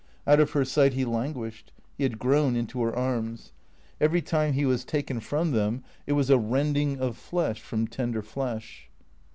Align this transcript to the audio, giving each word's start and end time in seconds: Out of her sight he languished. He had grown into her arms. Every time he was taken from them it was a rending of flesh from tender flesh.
Out 0.25 0.39
of 0.39 0.49
her 0.53 0.65
sight 0.65 0.93
he 0.95 1.05
languished. 1.05 1.71
He 1.95 2.01
had 2.05 2.17
grown 2.17 2.55
into 2.55 2.81
her 2.81 2.95
arms. 2.95 3.51
Every 3.99 4.19
time 4.23 4.53
he 4.53 4.65
was 4.65 4.83
taken 4.83 5.19
from 5.19 5.51
them 5.51 5.83
it 6.07 6.13
was 6.13 6.31
a 6.31 6.39
rending 6.39 6.97
of 6.99 7.15
flesh 7.15 7.61
from 7.61 7.85
tender 7.85 8.23
flesh. 8.23 8.89